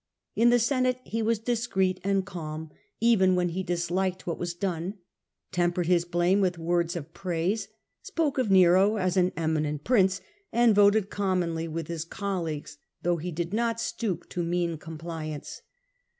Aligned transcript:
In 0.35 0.49
the 0.49 0.57
Senate 0.57 0.99
he 1.03 1.21
was 1.21 1.37
discreet 1.37 1.99
and 2.03 2.25
calm, 2.25 2.71
even 2.99 3.35
when 3.35 3.49
he 3.49 3.61
disliked 3.61 4.25
what 4.25 4.39
was 4.39 4.55
done; 4.55 4.95
tempered 5.51 5.85
his 5.85 6.05
blame 6.05 6.41
with 6.41 6.57
words 6.57 6.95
of 6.95 7.13
praise, 7.13 7.67
spoke 8.01 8.39
of 8.39 8.49
Nero 8.49 8.95
as 8.97 9.15
an 9.15 9.31
eminent 9.37 9.83
prince, 9.83 10.19
and 10.51 10.73
voted 10.73 11.11
commonly 11.11 11.67
with 11.67 11.87
his 11.87 12.03
col 12.03 12.41
leagues, 12.45 12.79
though 13.03 13.17
he 13.17 13.31
did 13.31 13.53
not 13.53 13.79
stoop 13.79 14.27
to 14.29 14.41
mean 14.41 14.79
compliance. 14.79 15.61